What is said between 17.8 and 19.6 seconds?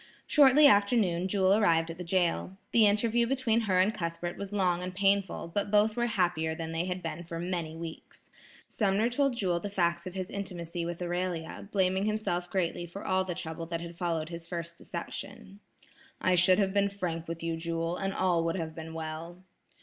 and all would have been well."